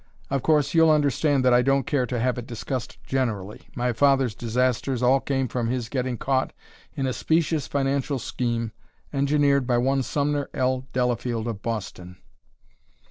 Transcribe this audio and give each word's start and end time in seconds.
Of 0.31 0.41
course, 0.41 0.73
you'll 0.73 0.89
understand 0.89 1.45
that 1.45 1.53
I 1.53 1.61
don't 1.61 1.85
care 1.85 2.07
to 2.07 2.19
have 2.19 2.39
it 2.39 2.47
discussed 2.47 2.97
generally. 3.03 3.67
My 3.75 3.93
father's 3.93 4.33
disasters 4.33 5.03
all 5.03 5.19
came 5.19 5.47
from 5.47 5.67
his 5.67 5.89
getting 5.89 6.17
caught 6.17 6.53
in 6.95 7.05
a 7.05 7.13
specious 7.13 7.67
financial 7.67 8.17
scheme 8.17 8.71
engineered 9.13 9.67
by 9.67 9.77
one 9.77 10.01
Sumner 10.01 10.49
L. 10.55 10.87
Delafield 10.91 11.47
of 11.47 11.61
Boston." 11.61 12.17